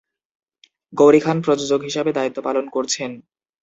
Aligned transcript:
গৌরী 0.93 1.19
খান 1.19 1.37
প্রযোজক 1.41 1.81
হিসাবে 1.83 2.11
দায়িত্ব 2.13 2.39
পালন 2.41 2.65
করছেন। 2.69 3.11